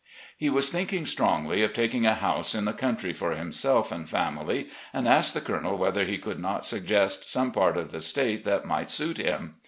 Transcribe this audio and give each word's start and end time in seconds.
He 0.35 0.49
was 0.49 0.71
thinking 0.71 1.05
strongly 1.05 1.61
of 1.61 1.73
taking 1.73 2.07
a 2.07 2.15
house 2.15 2.55
in 2.55 2.65
the 2.65 2.73
cotmtry 2.73 3.15
for 3.15 3.35
himself 3.35 3.91
eind 3.91 4.09
family, 4.09 4.67
and 4.93 5.07
asked 5.07 5.35
the 5.35 5.41
Colonel 5.41 5.77
whether 5.77 6.05
he 6.05 6.17
could 6.17 6.39
not 6.39 6.65
suggest 6.65 7.29
some 7.29 7.51
part 7.51 7.77
of 7.77 7.91
the 7.91 8.01
State 8.01 8.43
that 8.43 8.65
might 8.65 8.89
suit 8.89 9.17
him. 9.17 9.57